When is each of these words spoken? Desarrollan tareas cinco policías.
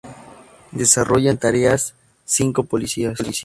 Desarrollan 0.71 1.37
tareas 1.37 1.93
cinco 2.25 2.63
policías. 2.63 3.19